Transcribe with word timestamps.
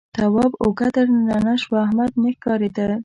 تواب 0.17 0.51
اوږه 0.63 0.87
درنه 0.95 1.53
شوه 1.63 1.77
احمد 1.85 2.11
نه 2.21 2.29
ښکارېده. 2.35 2.85